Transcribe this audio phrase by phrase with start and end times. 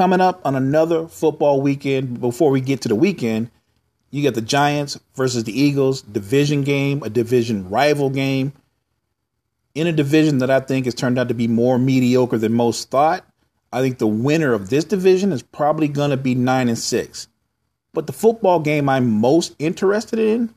[0.00, 3.50] Coming up on another football weekend, before we get to the weekend,
[4.10, 8.54] you got the Giants versus the Eagles, division game, a division rival game,
[9.74, 12.88] in a division that I think has turned out to be more mediocre than most
[12.90, 13.26] thought.
[13.74, 17.28] I think the winner of this division is probably going to be 9 and 6.
[17.92, 20.54] But the football game I'm most interested in,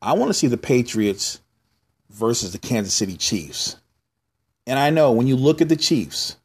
[0.00, 1.42] I want to see the Patriots
[2.08, 3.76] versus the Kansas City Chiefs.
[4.66, 6.36] And I know when you look at the Chiefs,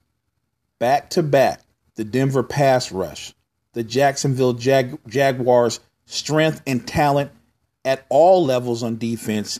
[0.79, 1.61] back to back,
[1.95, 3.33] the Denver pass rush,
[3.73, 7.31] the Jacksonville Jag- Jaguars' strength and talent
[7.85, 9.59] at all levels on defense,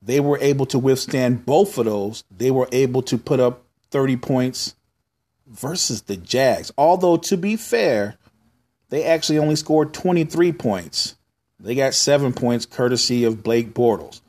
[0.00, 2.24] they were able to withstand both of those.
[2.30, 4.74] They were able to put up 30 points
[5.46, 6.70] versus the Jags.
[6.78, 8.16] Although, to be fair,
[8.90, 11.16] they actually only scored 23 points.
[11.60, 14.20] They got seven points courtesy of Blake Bortles.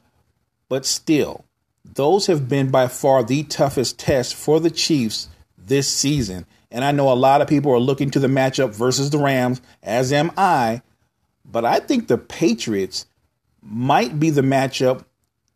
[0.67, 1.45] But still,
[1.85, 6.45] those have been by far the toughest test for the Chiefs this season.
[6.71, 9.61] And I know a lot of people are looking to the matchup versus the Rams,
[9.81, 10.81] as am I.
[11.43, 13.05] But I think the Patriots
[13.61, 15.05] might be the matchup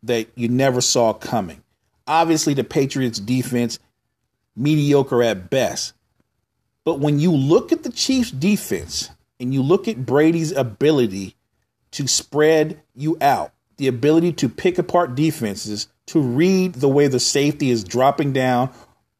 [0.02, 1.62] that you never saw coming.
[2.06, 3.78] Obviously, the Patriots defense
[4.56, 5.94] mediocre at best.
[6.84, 11.34] But when you look at the Chiefs defense and you look at Brady's ability
[11.92, 17.20] to spread you out, the ability to pick apart defenses, to read the way the
[17.20, 18.70] safety is dropping down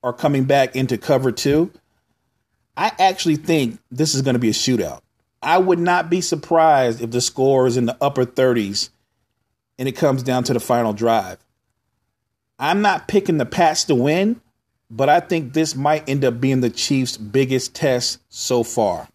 [0.02, 1.72] or coming back into cover two,
[2.76, 5.00] I actually think this is going to be a shootout.
[5.42, 8.90] I would not be surprised if the score is in the upper 30s
[9.78, 11.38] and it comes down to the final drive.
[12.58, 14.40] I'm not picking the Pats to win,
[14.90, 19.08] but I think this might end up being the Chiefs' biggest test so far.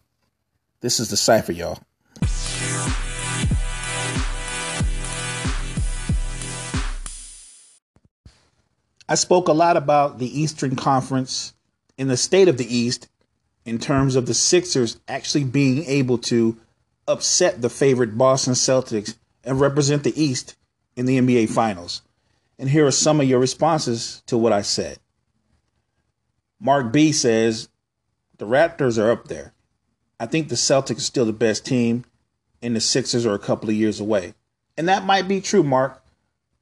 [0.81, 1.79] This is the Cypher, y'all.
[9.11, 11.53] I spoke a lot about the Eastern Conference
[11.97, 13.09] in the state of the East
[13.69, 16.57] in terms of the Sixers actually being able to
[17.07, 20.55] upset the favorite Boston Celtics and represent the East
[20.95, 22.01] in the NBA Finals.
[22.57, 24.97] And here are some of your responses to what I said.
[26.59, 27.69] Mark B says
[28.37, 29.53] the Raptors are up there.
[30.19, 32.05] I think the Celtics are still the best team,
[32.61, 34.33] and the Sixers are a couple of years away.
[34.77, 36.03] And that might be true, Mark.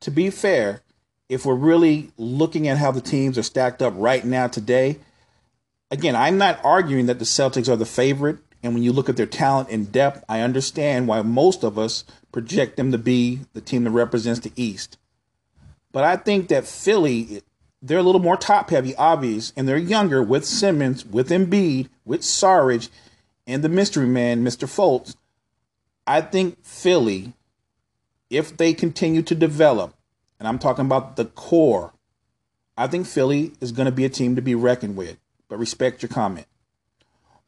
[0.01, 0.81] To be fair,
[1.29, 4.99] if we're really looking at how the teams are stacked up right now today,
[5.91, 8.39] again, I'm not arguing that the Celtics are the favorite.
[8.63, 12.03] And when you look at their talent and depth, I understand why most of us
[12.31, 14.97] project them to be the team that represents the East.
[15.91, 17.43] But I think that Philly
[17.81, 22.23] they're a little more top heavy, obvious, and they're younger with Simmons, with Embiid, with
[22.23, 22.89] Sarge,
[23.45, 24.67] and the mystery man, Mr.
[24.67, 25.15] Fultz.
[26.05, 27.33] I think Philly,
[28.29, 29.93] if they continue to develop,
[30.39, 31.93] and I'm talking about the core,
[32.75, 35.17] I think Philly is going to be a team to be reckoned with.
[35.49, 36.47] But respect your comment.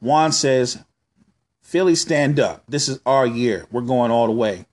[0.00, 0.82] Juan says,
[1.60, 2.64] Philly, stand up.
[2.68, 3.66] This is our year.
[3.70, 4.66] We're going all the way.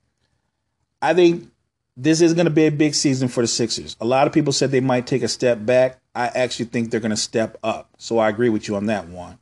[1.00, 1.50] I think
[1.96, 3.96] this is going to be a big season for the Sixers.
[4.00, 6.00] A lot of people said they might take a step back.
[6.14, 7.90] I actually think they're going to step up.
[7.98, 9.38] So I agree with you on that one.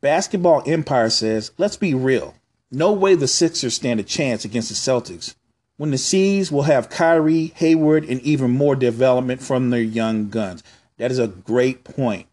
[0.00, 2.34] Basketball Empire says, let's be real.
[2.70, 5.34] No way the Sixers stand a chance against the Celtics.
[5.76, 10.62] When the C's will have Kyrie, Hayward, and even more development from their young guns.
[11.02, 12.28] That is a great point.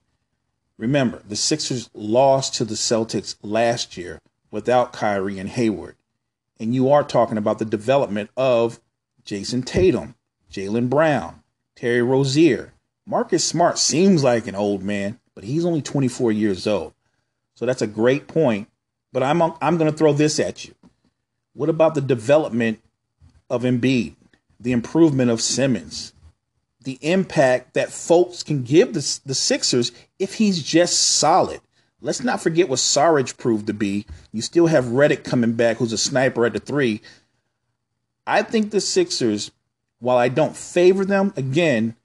[0.77, 4.21] Remember, the Sixers lost to the Celtics last year
[4.51, 5.95] without Kyrie and Hayward.
[6.59, 8.79] And you are talking about the development of
[9.25, 10.13] Jayson Tatum,
[10.51, 11.41] Jaylen Brown,
[11.75, 12.73] Terry Rozier.
[13.07, 16.93] Marcus Smart seems like an old man, but he's only 24 years old.
[17.55, 18.67] So that's a great point.
[19.11, 20.75] But I'm I'm going to throw this at you.
[21.53, 22.81] What about the development
[23.49, 24.13] of Embiid,
[24.59, 26.13] the improvement of Simmons,
[26.89, 31.61] the impact that Fultz can give the, the Sixers if he's just solid?
[32.01, 34.07] Let's not forget what Sarge proved to be.
[34.31, 37.01] You still have Redick coming back, who's a sniper at the three.
[38.25, 39.51] I think the Sixers,
[39.99, 41.95] while I don't favor them, again,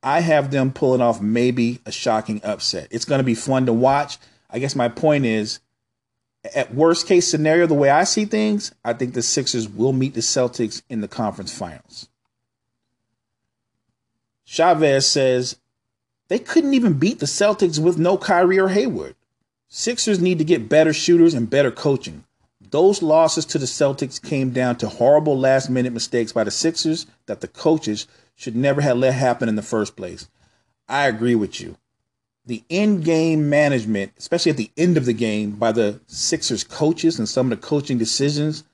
[0.00, 2.86] I have them pulling off maybe a shocking upset.
[2.92, 4.18] It's going to be fun to watch.
[4.48, 5.58] I guess my point is,
[6.54, 10.14] at worst case scenario, the way I see things, I think the Sixers will meet
[10.14, 12.08] the Celtics in the conference finals.
[14.50, 15.54] Chavez says,
[16.26, 19.14] they couldn't even beat the Celtics with no Kyrie or Hayward.
[19.68, 22.24] Sixers need to get better shooters and better coaching.
[22.72, 27.06] Those losses to the Celtics came down to horrible last minute mistakes by the Sixers
[27.26, 30.28] that the coaches should never have let happen in the first place.
[30.88, 31.76] I agree with you.
[32.44, 37.20] The in game management, especially at the end of the game by the Sixers coaches
[37.20, 38.64] and some of the coaching decisions,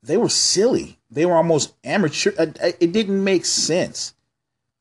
[0.00, 1.00] they were silly.
[1.10, 2.30] They were almost amateur.
[2.38, 4.12] Uh, uh, it didn't make sense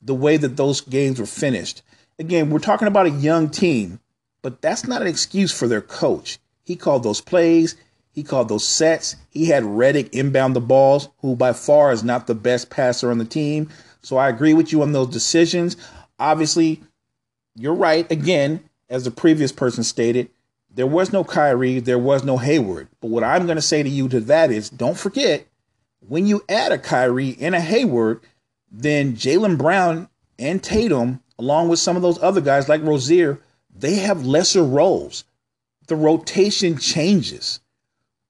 [0.06, 1.81] the way that those games were finished.
[2.18, 4.00] again, we're talking about a young team,
[4.42, 6.40] but that's not an excuse for their coach.
[6.63, 7.75] He called those plays,
[8.16, 9.18] he called those sets.
[9.30, 13.18] He had Redick inbound the balls, who by far is not the best passer on
[13.18, 13.69] the team.
[14.02, 15.75] So I agree with you on those decisions.
[16.18, 16.81] Obviously,
[17.56, 18.10] you're right.
[18.10, 20.30] Again, as the previous person stated,
[20.74, 22.88] there was no Kyrie, there was no Hayward.
[23.02, 25.46] But what I'm going to say to you to that is don't forget,
[26.00, 28.22] when you add a Kyrie and a Hayward,
[28.71, 33.39] then Jaylen Brown and Tatum, along with some of those other guys like Rozier,
[33.73, 35.23] they have lesser roles.
[35.88, 37.59] The rotation changes.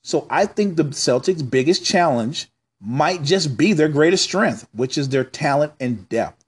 [0.01, 2.47] So I think the Celtics' biggest challenge
[2.81, 6.45] might just be their greatest strength, which is their talent and depth.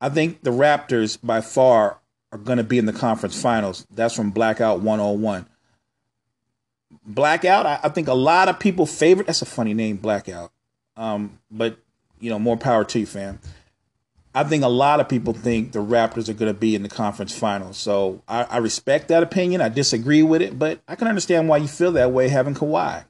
[0.00, 1.98] I think the Raptors by far
[2.30, 3.86] are going to be in the conference finals.
[3.90, 5.46] That's from Blackout 101.
[7.04, 9.26] Blackout, I, I think a lot of people favorite.
[9.26, 10.52] That's a funny name, Blackout.
[10.96, 11.78] Um, but
[12.22, 13.38] you know, more power to you, fam.
[14.34, 16.88] I think a lot of people think the Raptors are going to be in the
[16.88, 17.76] conference finals.
[17.76, 19.60] So I, I, respect that opinion.
[19.60, 23.04] I disagree with it, but I can understand why you feel that way having Kawhi.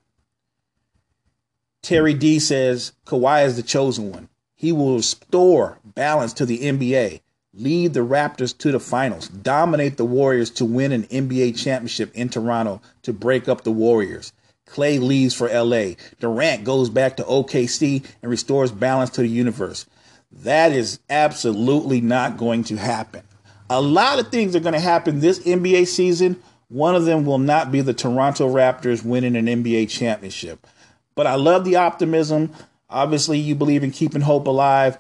[1.81, 4.29] Terry D says Kawhi is the chosen one.
[4.56, 7.20] He will restore balance to the NBA
[7.55, 12.29] lead the Raptors to the finals, dominate the Warriors to win an NBA championship in
[12.29, 14.32] Toronto to break up the Warriors.
[14.72, 15.94] Klay leaves for LA.
[16.20, 19.86] Durant goes back to OKC and restores balance to the universe.
[20.30, 23.22] That is absolutely not going to happen.
[23.69, 26.42] A lot of things are going to happen this NBA season.
[26.69, 30.66] One of them will not be the Toronto Raptors winning an NBA championship.
[31.14, 32.52] But I love the optimism.
[32.88, 34.98] Obviously, you believe in keeping hope alive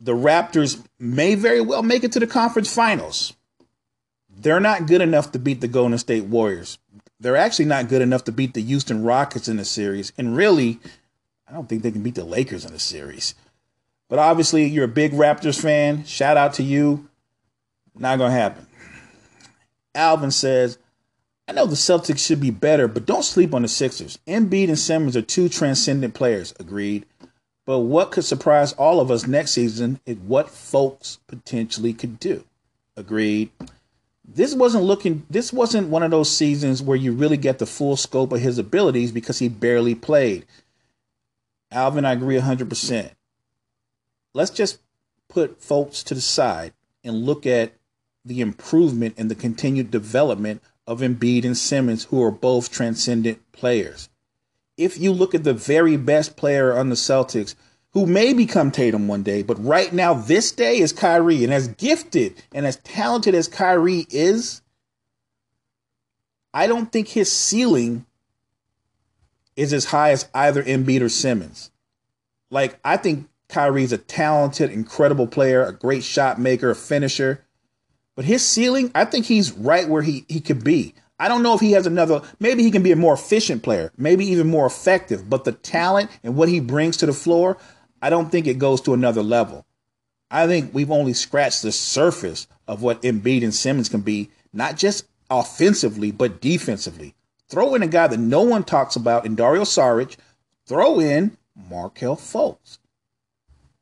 [0.00, 3.32] the Raptors may very well make it to the conference finals.
[4.28, 6.78] They're not good enough to beat the Golden State Warriors.
[7.18, 10.12] They're actually not good enough to beat the Houston Rockets in the series.
[10.18, 10.78] And really,
[11.48, 13.34] I don't think they can beat the Lakers in the series.
[14.08, 16.04] But obviously, you're a big Raptors fan.
[16.04, 17.08] Shout out to you.
[17.98, 18.66] Not going to happen.
[19.94, 20.78] Alvin says,
[21.48, 24.18] I know the Celtics should be better, but don't sleep on the Sixers.
[24.26, 26.52] Embiid and Simmons are two transcendent players.
[26.60, 27.06] Agreed.
[27.64, 32.44] But what could surprise all of us next season is what Fultz potentially could do.
[32.96, 33.50] Agreed.
[34.28, 37.96] This wasn't looking this wasn't one of those seasons where you really get the full
[37.96, 40.46] scope of his abilities because he barely played.
[41.70, 43.10] Alvin, I agree 100%.
[44.34, 44.78] Let's just
[45.28, 47.72] put Fultz to the side and look at
[48.24, 54.08] the improvement and the continued development of Embiid and Simmons, who are both transcendent players
[54.76, 57.54] if you look at the very best player on the Celtics,
[57.96, 61.44] who may become Tatum one day, but right now, this day is Kyrie.
[61.44, 64.60] And as gifted and as talented as Kyrie is,
[66.52, 68.04] I don't think his ceiling
[69.56, 71.70] is as high as either Embiid or Simmons.
[72.50, 77.46] Like, I think Kyrie's a talented, incredible player, a great shot maker, a finisher.
[78.14, 80.92] But his ceiling, I think he's right where he, he could be.
[81.18, 83.90] I don't know if he has another, maybe he can be a more efficient player,
[83.96, 87.56] maybe even more effective, but the talent and what he brings to the floor,
[88.06, 89.66] I don't think it goes to another level.
[90.30, 94.76] I think we've only scratched the surface of what Embiid and Simmons can be, not
[94.76, 97.16] just offensively, but defensively.
[97.48, 100.14] Throw in a guy that no one talks about in Dario Saric,
[100.66, 101.36] throw in
[101.68, 102.78] Markelle Fultz.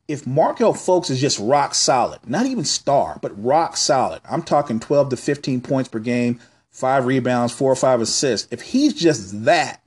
[0.08, 4.80] If Markelle Fultz is just rock solid, not even star, but rock solid, I'm talking
[4.80, 8.48] 12 to 15 points per game, five rebounds, four or five assists.
[8.50, 9.82] If he's just that,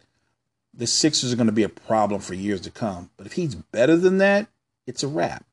[0.78, 3.10] the Sixers are going to be a problem for years to come.
[3.18, 4.48] But if he's better than that,
[4.86, 5.44] it's a wrap.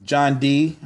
[0.00, 0.78] John D.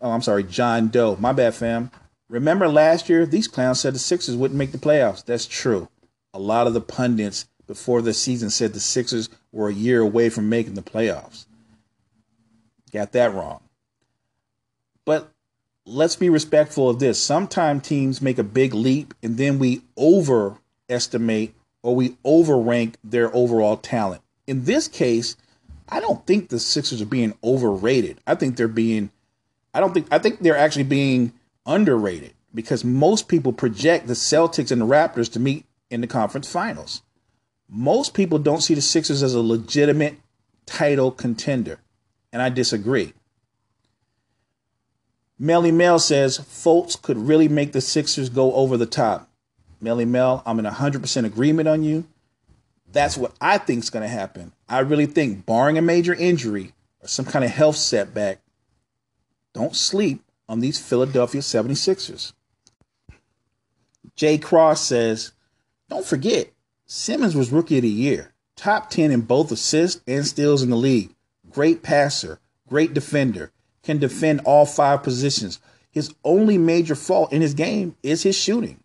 [0.00, 1.16] Oh, I'm sorry, John Doe.
[1.18, 1.90] My bad, fam.
[2.28, 5.24] Remember last year, these clowns said the Sixers wouldn't make the playoffs.
[5.24, 5.88] That's true.
[6.32, 10.28] A lot of the pundits before the season said the Sixers were a year away
[10.28, 11.46] from making the playoffs.
[12.92, 13.60] Got that wrong.
[15.04, 15.32] But
[15.84, 17.20] let's be respectful of this.
[17.20, 19.82] Sometimes teams make a big leap and then we
[20.88, 24.22] overestimate or we overrank their overall talent.
[24.46, 25.36] In this case,
[25.88, 28.18] I don't think the Sixers are being overrated.
[28.26, 29.10] I think they're being
[29.74, 31.32] I don't think I think they're actually being
[31.66, 36.50] underrated because most people project the Celtics and the Raptors to meet in the conference
[36.50, 37.02] finals.
[37.68, 40.16] Most people don't see the Sixers as a legitimate
[40.64, 41.78] title contender,
[42.32, 43.12] and I disagree.
[45.38, 49.27] Melly Mel says Fultz could really make the Sixers go over the top.
[49.80, 52.06] Melly Mel, I'm in 100% agreement on you.
[52.90, 54.52] That's what I think is going to happen.
[54.68, 58.40] I really think, barring a major injury or some kind of health setback,
[59.54, 62.32] don't sleep on these Philadelphia 76ers.
[64.16, 65.32] Jay Cross says,
[65.88, 66.50] don't forget,
[66.86, 70.76] Simmons was rookie of the year, top 10 in both assists and steals in the
[70.76, 71.14] league.
[71.50, 75.60] Great passer, great defender, can defend all five positions.
[75.90, 78.82] His only major fault in his game is his shooting.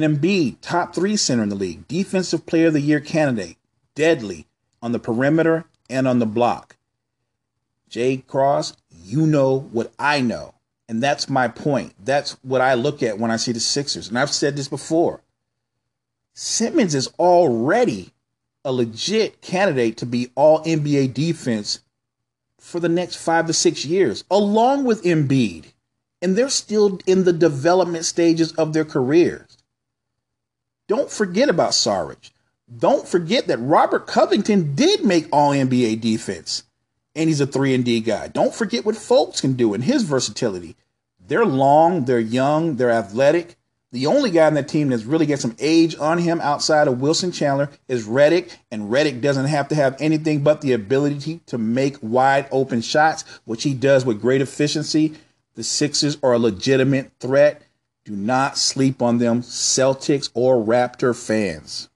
[0.00, 3.56] And Embiid, top three center in the league, defensive player of the year candidate,
[3.96, 4.46] deadly
[4.80, 6.76] on the perimeter and on the block.
[7.88, 10.54] Jay Cross, you know what I know.
[10.88, 11.94] And that's my point.
[11.98, 14.06] That's what I look at when I see the Sixers.
[14.06, 15.20] And I've said this before.
[16.32, 18.12] Simmons is already
[18.64, 21.80] a legit candidate to be all NBA defense
[22.60, 25.72] for the next five to six years, along with Embiid.
[26.22, 29.47] And they're still in the development stages of their careers.
[30.88, 32.30] Don't forget about Saric.
[32.76, 36.64] Don't forget that Robert Covington did make all NBA defense,
[37.14, 38.28] and he's a 3 and D guy.
[38.28, 40.76] Don't forget what Fultz can do and his versatility.
[41.20, 43.56] They're long, they're young, they're athletic.
[43.92, 47.00] The only guy on that team that's really got some age on him outside of
[47.00, 51.56] Wilson Chandler is Redick, and Redick doesn't have to have anything but the ability to
[51.56, 55.14] make wide open shots, which he does with great efficiency.
[55.54, 57.62] The Sixers are a legitimate threat.
[58.08, 61.90] Do not sleep on them, Celtics or Raptor fans.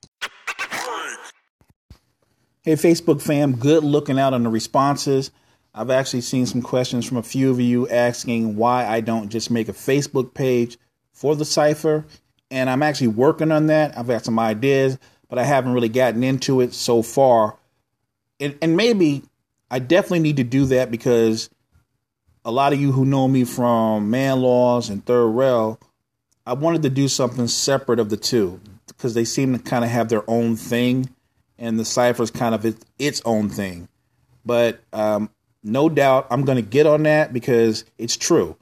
[2.63, 5.31] Hey, Facebook fam, good looking out on the responses.
[5.75, 9.51] I've actually seen some questions from a few of you asking why I don't just
[9.51, 10.77] make a Facebook page
[11.15, 12.05] for the Cypher.
[12.51, 13.97] And I'm actually working on that.
[13.97, 14.99] I've got some ideas,
[15.31, 17.57] but I haven't really gotten into it so far.
[18.39, 19.23] And, and maybe
[19.71, 21.49] I definitely need to do that because
[22.45, 25.81] a lot of you who know me from Man Laws and Third Rail,
[26.47, 29.91] I wanted to do something separate of the two because they seem to kind of
[29.91, 31.09] have their own thing,
[31.59, 33.89] and the Cypher is kind of its own thing.
[34.45, 35.31] But um,
[35.63, 38.57] no doubt I'm going to get on that because it's true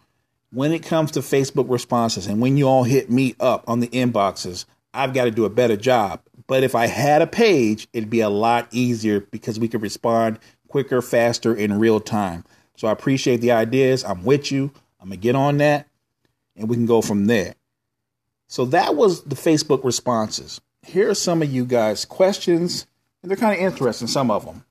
[0.52, 3.88] when it comes to Facebook responses and when you all hit me up on the
[3.88, 6.20] inboxes, I've got to do a better job.
[6.46, 10.40] But if I had a page, it'd be a lot easier because we could respond
[10.66, 12.44] quicker, faster, in real time.
[12.76, 14.04] So I appreciate the ideas.
[14.04, 14.72] I'm with you.
[15.00, 15.87] I'm going to get on that
[16.56, 17.54] and we can go from there.
[18.50, 20.61] So that was the Facebook responses.
[20.83, 22.85] Here are some of you guys' questions,
[23.23, 24.64] and they're kind of interesting, some of them.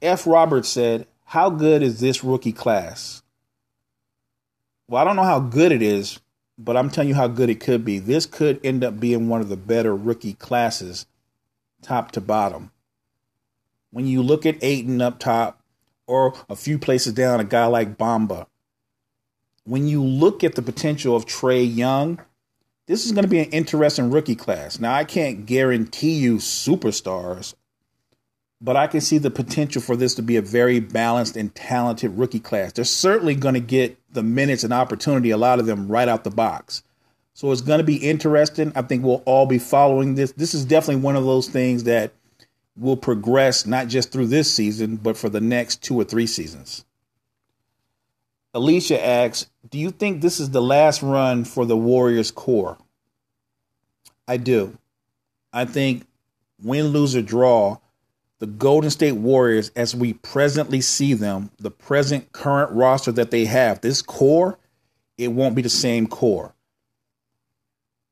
[0.00, 0.24] F.
[0.24, 3.24] Roberts said, How good is this rookie class?
[4.86, 6.20] Well, I don't know how good it is,
[6.56, 7.98] but I'm telling you how good it could be.
[7.98, 11.06] This could end up being one of the better rookie classes,
[11.82, 12.70] top to bottom.
[13.90, 15.60] When you look at Ayton up top,
[16.06, 18.46] or a few places down, a guy like Bamba.
[19.64, 22.20] When you look at the potential of Trae Young,
[22.86, 24.80] this is going to be an interesting rookie class.
[24.80, 27.54] Now, I can't guarantee you superstars
[28.62, 32.16] but I can see the potential for this to be a very balanced and talented
[32.16, 32.72] rookie class.
[32.72, 36.22] They're certainly going to get the minutes and opportunity, a lot of them right out
[36.22, 36.84] the box.
[37.34, 38.72] So it's going to be interesting.
[38.76, 40.32] I think we'll all be following this.
[40.32, 42.12] This is definitely one of those things that
[42.76, 46.84] will progress not just through this season, but for the next two or three seasons.
[48.54, 52.78] Alicia asks, Do you think this is the last run for the Warriors core?
[54.28, 54.76] I do.
[55.52, 56.06] I think
[56.62, 57.78] win, lose, or draw,
[58.38, 63.44] the Golden State Warriors, as we presently see them, the present current roster that they
[63.44, 64.58] have, this core,
[65.16, 66.54] it won't be the same core.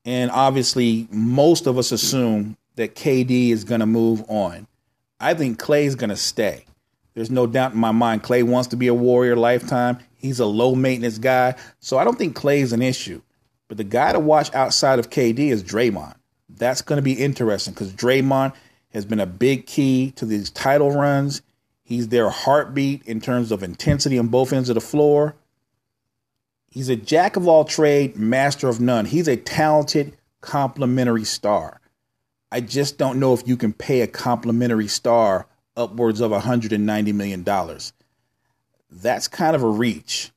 [0.05, 4.67] And obviously, most of us assume that KD is going to move on.
[5.19, 6.65] I think Klay is going to stay.
[7.13, 8.23] There's no doubt in my mind.
[8.23, 9.99] Klay wants to be a Warrior lifetime.
[10.21, 11.55] He's a low maintenance guy.
[11.79, 13.21] So I don't think Klay is an issue.
[13.67, 16.15] But the guy to watch outside of KD is Draymond.
[16.49, 18.53] That's going to be interesting because Draymond
[18.89, 21.41] has been a big key to these title runs.
[21.83, 25.35] He's their heartbeat in terms of intensity on both ends of the floor.
[26.67, 29.05] He's a jack of all trade, master of none.
[29.05, 31.81] He's a talented complementary star.
[32.51, 37.45] I just don't know if you can pay a complementary star upwards of $190 million.
[38.91, 40.31] That's kind of a reach.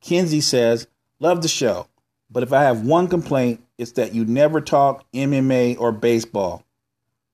[0.00, 0.86] Kinsey says,
[1.18, 1.86] Love the show,
[2.30, 6.64] but if I have one complaint, it's that you never talk MMA or baseball,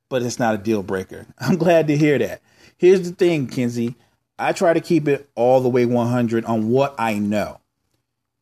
[0.09, 1.27] but it's not a deal breaker.
[1.39, 2.43] I'm glad to hear that.
[2.77, 3.95] Here's the thing, Kinsey.
[4.39, 7.61] I try to keep it all the way 100 on what I know.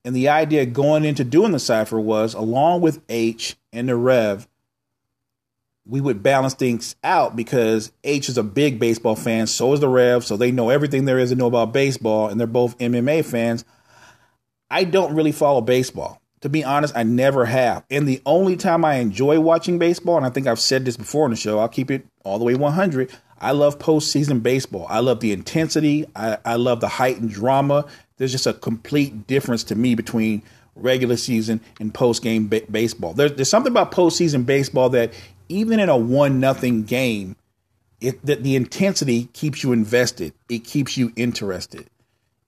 [0.05, 4.47] And the idea going into doing the Cypher was, along with H and the Rev,
[5.89, 9.89] we would balance things out because H is a big baseball fan, so is the
[9.89, 13.25] Rev, so they know everything there is to know about baseball, and they're both MMA
[13.25, 13.65] fans.
[14.71, 17.85] I don't really follow baseball to be honest, I never have.
[17.91, 21.25] And the only time I enjoy watching baseball, and I think I've said this before
[21.25, 23.11] on the show, I'll keep it all the way 100.
[23.41, 24.87] I love postseason baseball.
[24.89, 26.07] I love the intensity.
[26.15, 27.85] I, I love the heightened drama.
[28.17, 30.43] There's just a complete difference to me between
[30.75, 33.13] regular season and post game ba- baseball.
[33.13, 35.13] There's, there's something about postseason baseball that
[35.49, 37.37] even in a one nothing game,
[38.01, 40.33] it that the intensity keeps you invested.
[40.49, 41.89] It keeps you interested.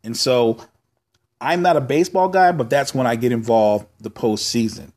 [0.04, 0.58] And so
[1.40, 4.92] I'm not a baseball guy, but that's when I get involved the postseason.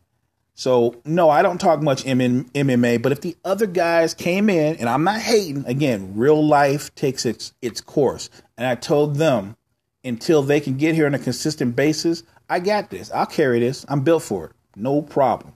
[0.54, 4.88] So no, I don't talk much MMA, but if the other guys came in, and
[4.88, 9.56] I'm not hating, again, real life takes its its course, and I told them
[10.04, 13.12] until they can get here on a consistent basis, I got this.
[13.12, 13.86] I'll carry this.
[13.88, 14.52] I'm built for it.
[14.76, 15.54] No problem.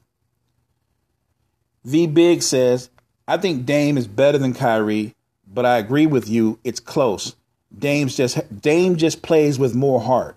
[1.85, 2.89] V Big says,
[3.27, 5.13] I think Dame is better than Kyrie,
[5.47, 6.59] but I agree with you.
[6.63, 7.35] It's close.
[7.77, 10.35] Dame's just Dame just plays with more heart.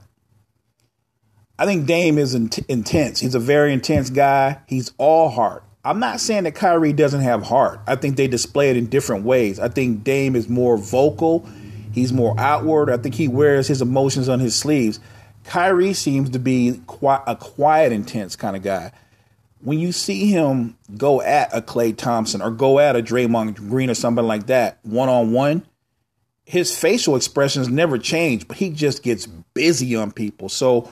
[1.59, 3.21] I think Dame is in- intense.
[3.21, 4.59] He's a very intense guy.
[4.67, 5.65] He's all heart.
[5.85, 7.81] I'm not saying that Kyrie doesn't have heart.
[7.87, 9.59] I think they display it in different ways.
[9.59, 11.49] I think Dame is more vocal.
[11.93, 12.91] He's more outward.
[12.91, 15.01] I think he wears his emotions on his sleeves.
[15.45, 18.93] Kyrie seems to be quite a quiet, intense kind of guy.
[19.61, 23.91] When you see him go at a Klay Thompson or go at a Draymond Green
[23.91, 25.67] or something like that, one on one,
[26.45, 30.49] his facial expressions never change, but he just gets busy on people.
[30.49, 30.91] So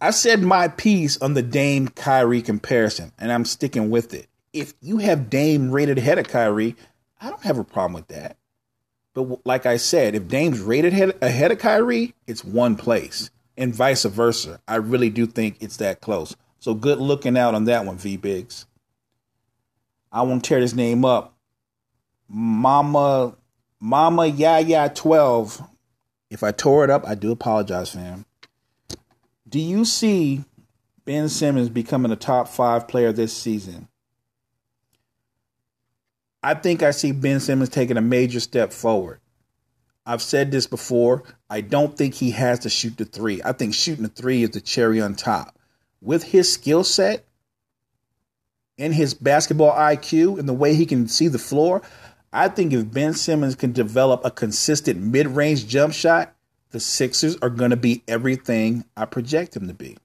[0.00, 4.28] I said my piece on the Dame Kyrie comparison, and I'm sticking with it.
[4.52, 6.76] If you have Dame rated ahead of Kyrie,
[7.20, 8.36] I don't have a problem with that.
[9.12, 14.04] But like I said, if Dame's rated ahead of Kyrie, it's one place, and vice
[14.04, 14.60] versa.
[14.68, 16.36] I really do think it's that close.
[16.60, 18.66] So good looking out on that one, V Biggs.
[20.12, 21.34] I won't tear this name up.
[22.28, 23.34] Mama,
[23.80, 25.62] Mama Yaya 12.
[26.30, 28.26] If I tore it up, I do apologize, fam.
[29.48, 30.44] Do you see
[31.04, 33.88] Ben Simmons becoming a top five player this season?
[36.42, 39.20] I think I see Ben Simmons taking a major step forward.
[40.06, 41.24] I've said this before.
[41.48, 43.40] I don't think he has to shoot the three.
[43.44, 45.56] I think shooting the three is the cherry on top.
[46.00, 47.24] With his skill set
[48.78, 51.82] and his basketball IQ and the way he can see the floor,
[52.32, 56.34] I think if Ben Simmons can develop a consistent mid range jump shot,
[56.70, 59.96] the Sixers are going to be everything I project them to be.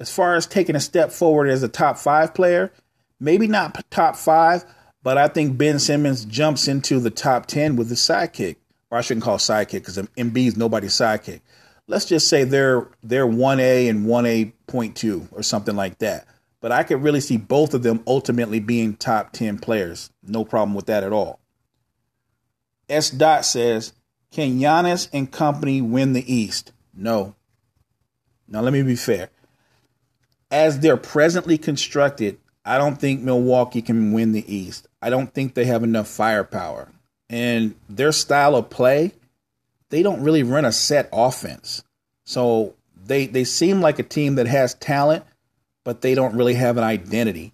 [0.00, 2.72] As far as taking a step forward as a top five player,
[3.20, 4.64] maybe not top five,
[5.02, 8.56] but I think Ben Simmons jumps into the top 10 with the sidekick.
[8.90, 11.40] Or I shouldn't call sidekick because Embiid is nobody's sidekick.
[11.88, 16.26] Let's just say they're they're 1A and 1A.2 or something like that.
[16.60, 20.10] But I could really see both of them ultimately being top 10 players.
[20.22, 21.40] No problem with that at all.
[22.88, 23.10] S.
[23.10, 23.92] Dot says,
[24.30, 26.72] can Giannis and company win the East?
[26.94, 27.34] No.
[28.48, 29.30] Now, let me be fair.
[30.50, 34.88] As they're presently constructed, I don't think Milwaukee can win the East.
[35.00, 36.88] I don't think they have enough firepower.
[37.30, 39.12] And their style of play,
[39.90, 41.82] they don't really run a set offense.
[42.24, 45.24] So they they seem like a team that has talent,
[45.84, 47.52] but they don't really have an identity.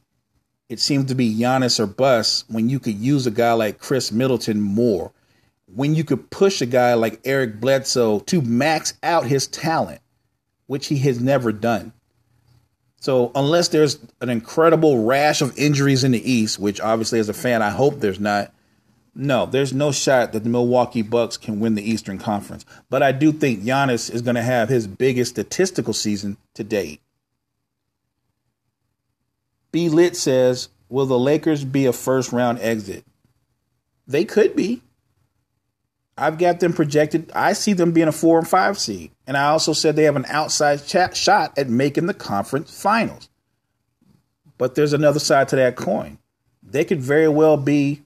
[0.68, 4.10] It seems to be Giannis or bust when you could use a guy like Khris
[4.10, 5.12] Middleton more
[5.74, 10.00] when you could push a guy like Eric Bledsoe to max out his talent,
[10.66, 11.92] which he has never done.
[13.00, 17.34] So, unless there's an incredible rash of injuries in the East, which obviously as a
[17.34, 18.52] fan, I hope there's not,
[19.14, 22.64] no, there's no shot that the Milwaukee Bucks can win the Eastern Conference.
[22.90, 27.00] But I do think Giannis is going to have his biggest statistical season to date.
[29.70, 33.04] B Lit says, Will the Lakers be a first round exit?
[34.06, 34.82] They could be.
[36.16, 37.32] I've got them projected.
[37.34, 39.10] I see them being a four and five seed.
[39.26, 40.80] And I also said they have an outside
[41.16, 43.28] shot at making the conference finals.
[44.58, 46.18] But there's another side to that coin.
[46.62, 48.02] They could very well be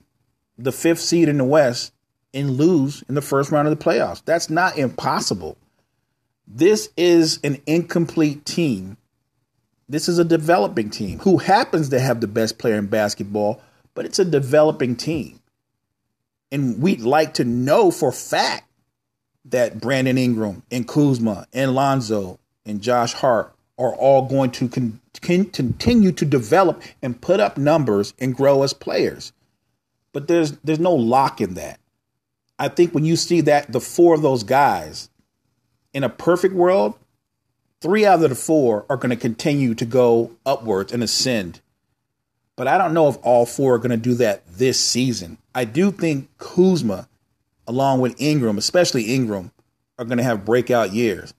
[0.58, 1.92] the fifth seed in the West
[2.34, 4.22] and lose in the first round of the playoffs.
[4.24, 5.56] That's not impossible.
[6.46, 8.96] This is an incomplete team.
[9.88, 13.62] This is a developing team who happens to have the best player in basketball,
[13.94, 15.40] but it's a developing team.
[16.50, 18.64] And we'd like to know for fact
[19.46, 25.00] that Brandon Ingram and Kuzma and Lonzo and Josh Hart are all going to con-
[25.22, 29.32] continue to develop and put up numbers and grow as players.
[30.18, 31.78] But there's there's no lock in that.
[32.58, 35.10] I think when you see that the four of those guys
[35.92, 36.98] in a perfect world,
[37.80, 41.60] three out of the four are going to continue to go upwards and ascend
[42.58, 45.38] but I don't know if all four are going to do that this season.
[45.54, 47.08] I do think Kuzma,
[47.68, 49.52] along with Ingram, especially Ingram,
[49.96, 51.32] are going to have breakout years.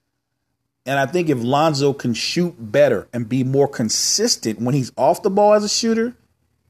[0.85, 5.21] And I think if Lonzo can shoot better and be more consistent when he's off
[5.21, 6.15] the ball as a shooter,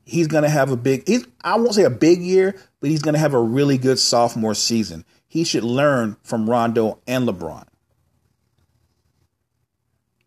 [0.10, 1.10] he's going to have a big,
[1.44, 4.56] I won't say a big year, but he's going to have a really good sophomore
[4.56, 5.06] season.
[5.28, 7.66] He should learn from Rondo and LeBron.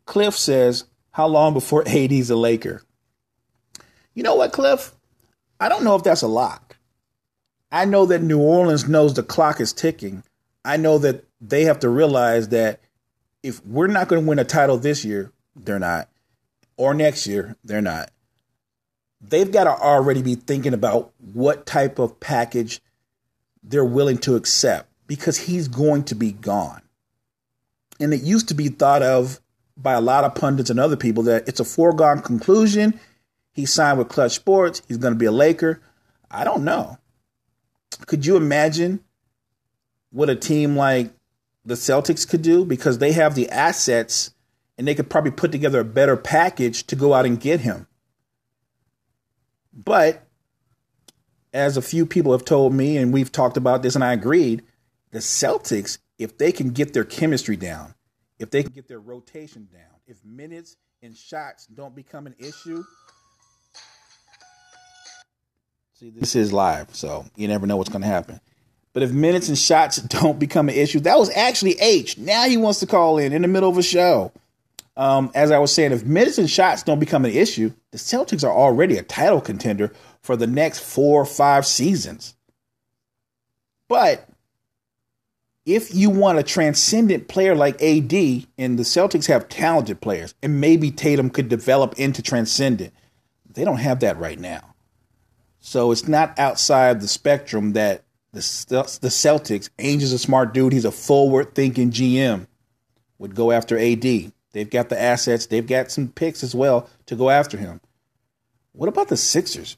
[0.07, 2.83] Cliff says, How long before AD's a Laker?
[4.14, 4.95] You know what, Cliff?
[5.59, 6.77] I don't know if that's a lock.
[7.71, 10.23] I know that New Orleans knows the clock is ticking.
[10.64, 12.81] I know that they have to realize that
[13.42, 16.09] if we're not going to win a title this year, they're not,
[16.77, 18.11] or next year, they're not.
[19.23, 22.81] They've got to already be thinking about what type of package
[23.63, 26.83] they're willing to accept because he's going to be gone.
[28.01, 29.41] And it used to be thought of
[29.77, 32.99] by a lot of pundits and other people that it's a foregone conclusion.
[33.53, 34.83] He signed with Clutch Sports.
[34.89, 35.81] He's going to be a Laker.
[36.31, 36.99] I don't know.
[38.07, 39.01] Could you imagine
[40.11, 41.13] what a team like
[41.65, 42.65] the Celtics could do?
[42.65, 44.35] Because they have the assets
[44.77, 47.87] and they could probably put together a better package to go out and get him.
[49.73, 50.27] But
[51.53, 54.63] as a few people have told me, and we've talked about this, and I agreed,
[55.11, 57.95] the Celtics, if they can get their chemistry down,
[58.39, 62.83] if they can get their rotation down, if minutes and shots don't become an issue.
[65.95, 68.41] See, this is live, so you never know what's going to happen.
[68.93, 72.19] But if minutes and shots don't become an issue, that was actually H.
[72.19, 74.33] Now he wants to call in in the middle of a show.
[74.96, 76.02] Um, as I was saying, if
[76.38, 80.46] and shots don't become an issue, the Celtics are already a title contender for the
[80.46, 82.35] next four or five seasons.
[83.88, 84.28] But
[85.64, 88.12] if you want a transcendent player like AD,
[88.59, 92.92] and the Celtics have talented players, and maybe Tatum could develop into transcendent,
[93.50, 94.74] they don't have that right now.
[95.61, 98.02] So it's not outside the spectrum that
[98.33, 98.40] the,
[99.00, 102.46] the Celtics, Ainge is a smart dude, he's a forward thinking GM,
[103.18, 104.33] would go after AD.
[104.53, 107.81] They've got the assets, they've got some picks as well to go after him.
[108.73, 109.77] What about the Sixers?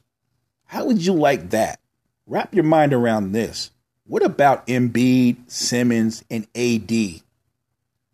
[0.66, 1.80] How would you like that?
[2.26, 3.70] Wrap your mind around this.
[4.06, 7.22] What about Embiid, Simmons, and AD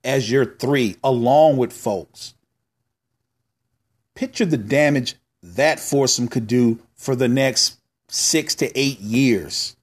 [0.05, 2.35] as your three, along with Fultz?
[4.15, 9.77] Picture the damage that foursome could do for the next six to eight years.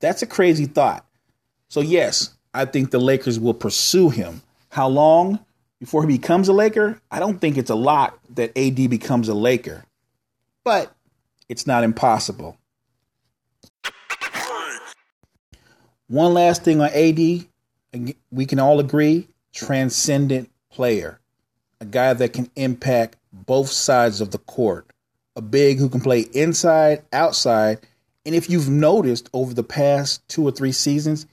[0.00, 1.06] That's a crazy thought.
[1.68, 4.42] So, yes, I think the Lakers will pursue him.
[4.70, 5.38] How long
[5.82, 7.00] before he becomes a Laker?
[7.10, 9.84] I don't think it's a lot that AD becomes a Laker,
[10.62, 10.94] but
[11.48, 12.56] it's not impossible.
[16.06, 21.18] One last thing on AD, we can all agree transcendent player,
[21.80, 24.86] a guy that can impact both sides of the court,
[25.34, 27.80] a big who can play inside, outside.
[28.24, 31.26] And if you've noticed over the past two or three seasons,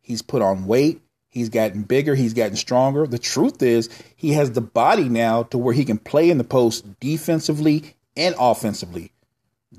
[0.00, 1.00] he's put on weight,
[1.36, 3.06] he's gotten bigger, he's gotten stronger.
[3.06, 6.44] The truth is, he has the body now to where he can play in the
[6.44, 9.12] post defensively and offensively.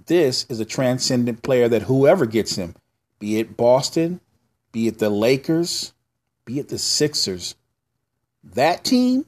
[0.06, 2.76] This is a transcendent player that whoever gets him,
[3.18, 4.22] be it Boston,
[4.72, 5.94] be it the Lakers,
[6.46, 7.56] be it the Sixers,
[8.44, 9.26] that team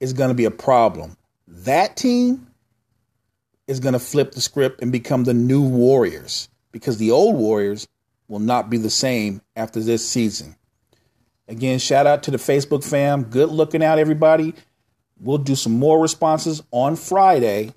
[0.00, 1.16] is going to be a problem.
[1.48, 2.46] That team
[3.66, 7.88] is going to flip the script and become the new Warriors because the old Warriors
[8.28, 10.56] will not be the same after this season.
[11.46, 13.24] Again, shout out to the Facebook fam.
[13.24, 14.54] Good looking out, everybody.
[15.20, 17.74] We'll do some more responses on Friday.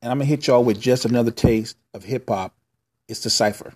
[0.00, 2.54] And I'm going to hit y'all with just another taste of hip hop.
[3.06, 3.74] It's the Cypher.